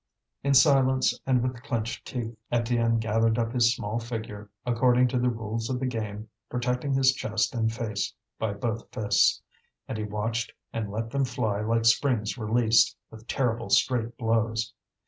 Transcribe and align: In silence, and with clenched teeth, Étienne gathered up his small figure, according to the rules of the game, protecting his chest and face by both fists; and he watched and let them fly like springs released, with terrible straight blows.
In 0.41 0.55
silence, 0.55 1.19
and 1.27 1.43
with 1.43 1.61
clenched 1.61 2.07
teeth, 2.07 2.35
Étienne 2.51 2.99
gathered 2.99 3.37
up 3.37 3.53
his 3.53 3.75
small 3.75 3.99
figure, 3.99 4.49
according 4.65 5.07
to 5.09 5.19
the 5.19 5.29
rules 5.29 5.69
of 5.69 5.79
the 5.79 5.85
game, 5.85 6.27
protecting 6.49 6.95
his 6.95 7.13
chest 7.13 7.53
and 7.53 7.71
face 7.71 8.11
by 8.39 8.53
both 8.53 8.89
fists; 8.91 9.43
and 9.87 9.99
he 9.99 10.03
watched 10.03 10.53
and 10.73 10.89
let 10.89 11.11
them 11.11 11.23
fly 11.23 11.61
like 11.61 11.85
springs 11.85 12.35
released, 12.35 12.97
with 13.11 13.27
terrible 13.27 13.69
straight 13.69 14.17
blows. 14.17 14.73